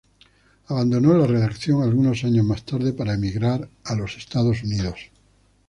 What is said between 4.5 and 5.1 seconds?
Unidos.